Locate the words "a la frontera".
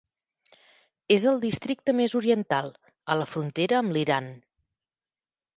3.17-3.81